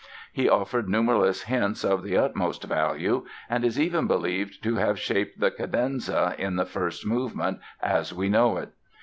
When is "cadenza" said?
5.51-6.33